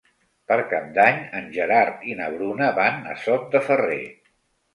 Per 0.51 0.55
Cap 0.69 0.87
d'Any 0.95 1.19
en 1.39 1.51
Gerard 1.57 2.07
i 2.13 2.15
na 2.23 2.31
Bruna 2.37 2.71
van 2.81 2.99
a 3.13 3.15
Sot 3.27 3.47
de 3.53 3.63
Ferrer. 3.71 4.01